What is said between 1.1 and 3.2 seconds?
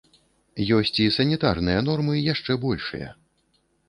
санітарныя нормы яшчэ большыя.